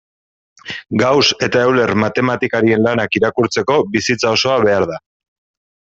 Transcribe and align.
Gauss 1.01 1.27
eta 1.47 1.61
Euler 1.71 1.93
matematikarien 2.05 2.83
lanak 2.87 3.21
irakurtzeko 3.21 3.79
bizitza 3.97 4.35
osoa 4.39 4.61
behar 4.69 4.93
da. 4.95 5.03